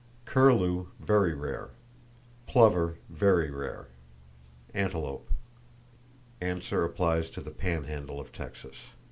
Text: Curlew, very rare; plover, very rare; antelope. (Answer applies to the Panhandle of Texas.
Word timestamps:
Curlew, 0.25 0.87
very 0.99 1.35
rare; 1.35 1.69
plover, 2.47 2.97
very 3.07 3.51
rare; 3.51 3.89
antelope. 4.73 5.29
(Answer 6.41 6.83
applies 6.83 7.29
to 7.29 7.39
the 7.39 7.51
Panhandle 7.51 8.19
of 8.19 8.31
Texas. 8.31 8.77